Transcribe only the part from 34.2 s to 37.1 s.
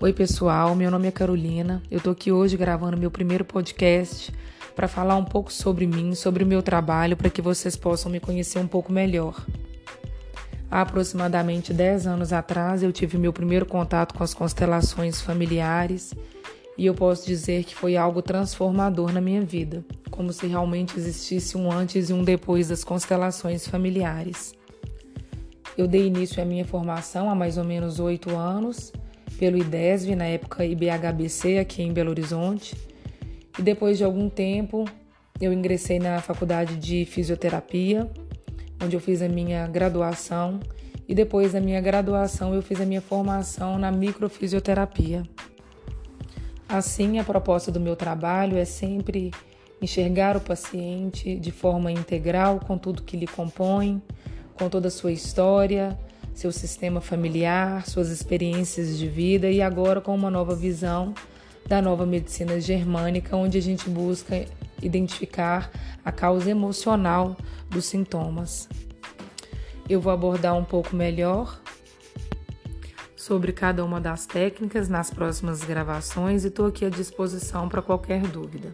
tempo, eu ingressei na faculdade de